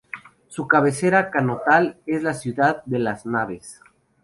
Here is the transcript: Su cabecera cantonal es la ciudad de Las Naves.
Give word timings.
Su 0.47 0.67
cabecera 0.67 1.29
cantonal 1.29 1.95
es 2.07 2.23
la 2.23 2.33
ciudad 2.33 2.81
de 2.87 2.97
Las 2.97 3.27
Naves. 3.27 3.81